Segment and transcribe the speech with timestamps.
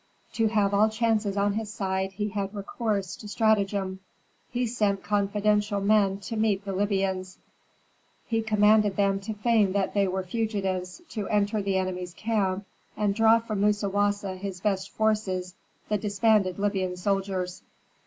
[0.33, 3.99] To have all chances on his side he had recourse to stratagem.
[4.49, 7.37] He sent confidential men to meet the Libyans;
[8.25, 12.65] he commanded them to feign that they were fugitives, to enter the enemies' camp
[12.97, 15.53] and draw from Musawasa his best forces,
[15.87, 17.61] the disbanded Libyan soldiers.